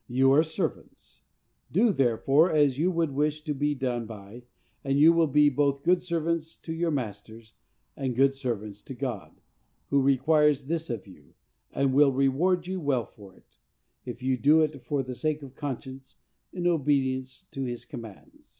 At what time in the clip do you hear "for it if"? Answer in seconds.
13.05-14.23